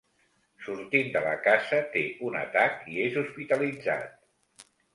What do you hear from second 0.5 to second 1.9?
Sortint de la casa,